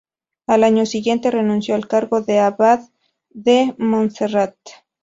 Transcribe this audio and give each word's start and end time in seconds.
Al 0.47 0.63
año 0.63 0.87
siguiente 0.87 1.29
renunció 1.29 1.75
al 1.75 1.87
cargo 1.87 2.21
de 2.21 2.39
abad 2.39 2.81
de 3.29 3.75
Montserrat. 3.77 4.55